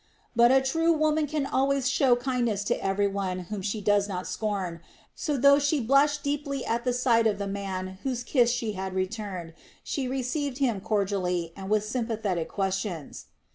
[0.35, 4.79] But a true woman can always show kindness to everyone whom she does not scorn,
[5.13, 8.95] so though she blushed deeply at the sight of the man whose kiss she had
[8.95, 9.53] returned,
[9.83, 13.25] she received him cordially, and with sympathetic questions.